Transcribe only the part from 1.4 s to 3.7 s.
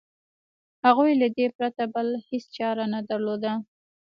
پرته بله هېڅ چاره نه درلوده.